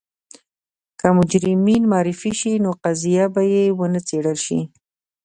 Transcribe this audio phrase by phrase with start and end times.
[0.99, 4.59] که مجرمین معرفي شي نو قضیه به یې ونه څېړل شي.